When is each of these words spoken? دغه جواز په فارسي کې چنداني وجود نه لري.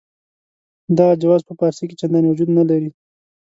دغه 0.97 1.13
جواز 1.21 1.41
په 1.45 1.53
فارسي 1.59 1.83
کې 1.89 1.99
چنداني 1.99 2.27
وجود 2.31 2.49
نه 2.57 2.63
لري. 2.69 2.89